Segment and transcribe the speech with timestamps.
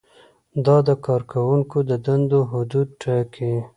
[0.65, 3.53] دا د کارکوونکو د دندو حدود ټاکي.